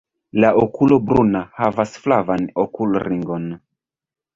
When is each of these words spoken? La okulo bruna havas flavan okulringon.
La 0.45 0.49
okulo 0.61 0.97
bruna 1.11 1.43
havas 1.59 1.95
flavan 2.07 2.51
okulringon. 2.67 3.51